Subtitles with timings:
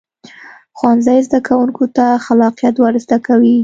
[0.77, 3.55] ښوونځی زده کوونکو ته خلاقیت ورزده کوي